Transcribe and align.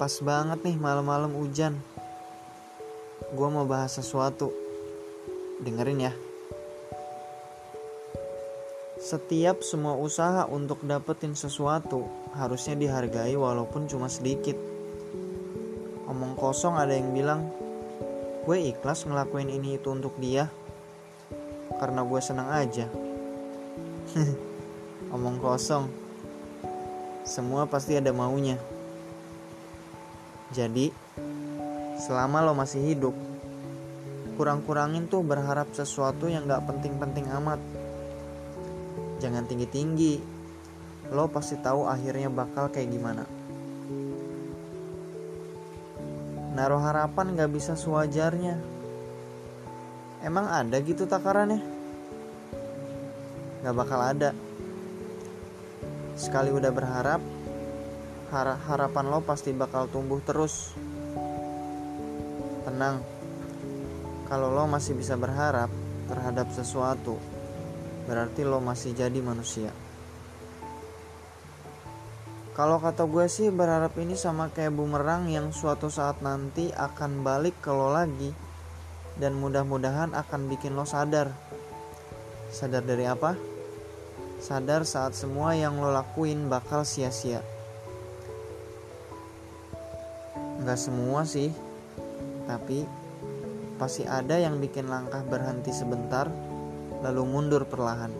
Pas 0.00 0.16
banget 0.24 0.64
nih 0.64 0.80
malam-malam 0.80 1.28
hujan. 1.36 1.76
Gue 3.36 3.48
mau 3.52 3.68
bahas 3.68 3.92
sesuatu. 4.00 4.48
Dengerin 5.60 6.08
ya. 6.08 6.16
Setiap 8.96 9.60
semua 9.60 10.00
usaha 10.00 10.48
untuk 10.48 10.80
dapetin 10.88 11.36
sesuatu 11.36 12.08
harusnya 12.32 12.80
dihargai 12.80 13.36
walaupun 13.36 13.92
cuma 13.92 14.08
sedikit. 14.08 14.56
Omong 16.08 16.32
kosong 16.32 16.80
ada 16.80 16.96
yang 16.96 17.12
bilang, 17.12 17.52
gue 18.48 18.56
ikhlas 18.56 19.04
ngelakuin 19.04 19.52
ini 19.52 19.76
itu 19.76 19.92
untuk 19.92 20.16
dia 20.16 20.48
karena 21.76 22.00
gue 22.08 22.20
senang 22.24 22.48
aja. 22.48 22.88
Omong 25.12 25.36
kosong. 25.44 25.92
Semua 27.28 27.68
pasti 27.68 28.00
ada 28.00 28.16
maunya. 28.16 28.79
Jadi, 30.50 30.90
selama 32.02 32.42
lo 32.42 32.58
masih 32.58 32.82
hidup, 32.82 33.14
kurang-kurangin 34.34 35.06
tuh 35.06 35.22
berharap 35.22 35.70
sesuatu 35.70 36.26
yang 36.26 36.50
gak 36.50 36.66
penting-penting 36.66 37.30
amat. 37.38 37.62
Jangan 39.22 39.46
tinggi-tinggi, 39.46 40.18
lo 41.14 41.30
pasti 41.30 41.54
tahu 41.60 41.86
akhirnya 41.86 42.26
bakal 42.32 42.66
kayak 42.66 42.90
gimana. 42.90 43.28
Naruh 46.50 46.82
harapan 46.82 47.38
gak 47.38 47.52
bisa 47.54 47.78
sewajarnya. 47.78 48.58
Emang 50.26 50.50
ada 50.50 50.76
gitu 50.82 51.06
takarannya? 51.06 51.62
Gak 53.62 53.76
bakal 53.76 54.02
ada. 54.02 54.34
Sekali 56.18 56.50
udah 56.50 56.74
berharap, 56.74 57.22
harapan 58.30 59.06
lo 59.10 59.20
pasti 59.26 59.50
bakal 59.50 59.90
tumbuh 59.90 60.22
terus. 60.22 60.72
Tenang, 62.62 63.02
kalau 64.30 64.54
lo 64.54 64.70
masih 64.70 64.94
bisa 64.94 65.18
berharap 65.18 65.66
terhadap 66.06 66.46
sesuatu, 66.54 67.18
berarti 68.06 68.46
lo 68.46 68.62
masih 68.62 68.94
jadi 68.94 69.18
manusia. 69.18 69.74
Kalau 72.54 72.78
kata 72.78 73.08
gue 73.10 73.26
sih 73.26 73.48
berharap 73.50 73.96
ini 73.98 74.14
sama 74.14 74.52
kayak 74.52 74.74
bumerang 74.74 75.26
yang 75.32 75.50
suatu 75.50 75.88
saat 75.88 76.22
nanti 76.22 76.70
akan 76.70 77.24
balik 77.24 77.58
ke 77.58 77.72
lo 77.72 77.90
lagi 77.90 78.30
dan 79.18 79.38
mudah-mudahan 79.38 80.14
akan 80.14 80.46
bikin 80.46 80.76
lo 80.78 80.86
sadar. 80.86 81.32
Sadar 82.50 82.84
dari 82.84 83.06
apa? 83.06 83.34
Sadar 84.38 84.86
saat 84.86 85.16
semua 85.16 85.56
yang 85.56 85.78
lo 85.78 85.88
lakuin 85.90 86.46
bakal 86.46 86.84
sia-sia. 86.84 87.59
Nggak 90.60 90.76
semua 90.76 91.24
sih, 91.24 91.48
tapi 92.44 92.84
pasti 93.80 94.04
ada 94.04 94.36
yang 94.36 94.60
bikin 94.60 94.92
langkah 94.92 95.24
berhenti 95.24 95.72
sebentar, 95.72 96.28
lalu 97.00 97.22
mundur 97.24 97.64
perlahan. 97.64 98.12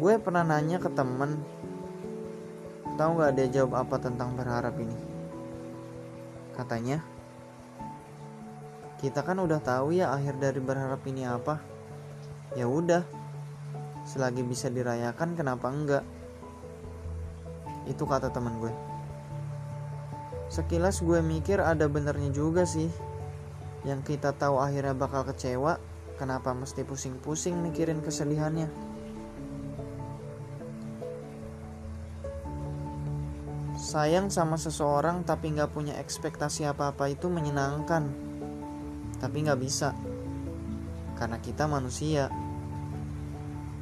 Gue 0.00 0.16
pernah 0.16 0.42
nanya 0.48 0.80
ke 0.80 0.88
temen, 0.88 1.44
tahu 2.96 3.20
nggak 3.20 3.32
dia 3.36 3.46
jawab 3.60 3.84
apa 3.84 4.00
tentang 4.00 4.32
berharap 4.32 4.74
ini? 4.80 4.96
Katanya, 6.56 7.04
kita 9.04 9.20
kan 9.20 9.44
udah 9.44 9.60
tahu 9.60 9.92
ya 9.92 10.08
akhir 10.08 10.40
dari 10.40 10.58
berharap 10.64 11.04
ini 11.04 11.28
apa. 11.28 11.60
Ya 12.56 12.64
udah, 12.64 13.04
selagi 14.08 14.40
bisa 14.40 14.72
dirayakan 14.72 15.36
kenapa 15.36 15.68
enggak? 15.68 16.04
Itu 17.86 18.06
kata 18.06 18.30
teman 18.30 18.58
gue. 18.62 18.72
Sekilas 20.52 21.00
gue 21.00 21.24
mikir 21.24 21.64
ada 21.64 21.88
benernya 21.88 22.28
juga 22.28 22.68
sih. 22.68 22.92
Yang 23.88 24.14
kita 24.14 24.36
tahu 24.36 24.60
akhirnya 24.60 24.92
bakal 24.92 25.24
kecewa, 25.24 25.80
kenapa 26.20 26.52
mesti 26.52 26.84
pusing-pusing 26.84 27.56
mikirin 27.56 28.04
kesedihannya? 28.04 28.68
Sayang 33.80 34.28
sama 34.28 34.60
seseorang 34.60 35.24
tapi 35.24 35.56
nggak 35.56 35.72
punya 35.72 35.96
ekspektasi 35.96 36.68
apa-apa 36.68 37.10
itu 37.10 37.32
menyenangkan. 37.32 38.12
Tapi 39.18 39.36
nggak 39.48 39.58
bisa. 39.58 39.96
Karena 41.16 41.40
kita 41.40 41.64
manusia. 41.64 42.28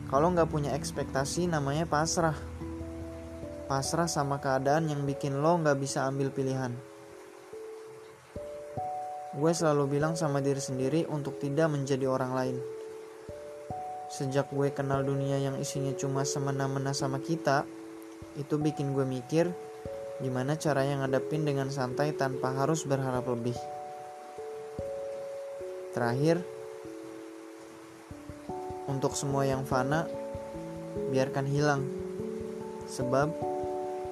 Kalau 0.06 0.31
nggak 0.31 0.49
punya 0.49 0.71
ekspektasi 0.78 1.50
namanya 1.50 1.84
pasrah 1.84 2.38
pasrah 3.70 4.10
sama 4.10 4.42
keadaan 4.42 4.91
yang 4.91 5.06
bikin 5.06 5.38
lo 5.38 5.54
gak 5.62 5.78
bisa 5.78 6.03
ambil 6.03 6.34
pilihan. 6.34 6.75
Gue 9.31 9.54
selalu 9.54 9.94
bilang 9.94 10.19
sama 10.19 10.42
diri 10.42 10.58
sendiri 10.58 11.06
untuk 11.06 11.38
tidak 11.38 11.70
menjadi 11.70 12.10
orang 12.10 12.34
lain. 12.34 12.56
Sejak 14.10 14.50
gue 14.50 14.75
kenal 14.75 15.06
dunia 15.06 15.38
yang 15.38 15.54
isinya 15.54 15.94
cuma 15.94 16.26
semena-mena 16.26 16.91
sama 16.91 17.22
kita, 17.22 17.62
itu 18.34 18.58
bikin 18.58 18.91
gue 18.91 19.06
mikir 19.06 19.47
gimana 20.19 20.58
caranya 20.58 21.06
ngadepin 21.06 21.47
dengan 21.47 21.70
santai 21.70 22.10
tanpa 22.10 22.50
harus 22.50 22.82
berharap 22.82 23.22
lebih. 23.31 23.54
Terakhir, 25.94 26.42
untuk 28.91 29.14
semua 29.14 29.47
yang 29.47 29.62
fana, 29.62 30.10
biarkan 31.14 31.47
hilang. 31.47 31.87
Sebab 32.91 33.50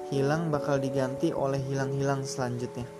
hilang 0.09 0.49
bakal 0.49 0.81
diganti 0.81 1.29
oleh 1.29 1.61
hilang-hilang 1.61 2.25
selanjutnya. 2.25 2.98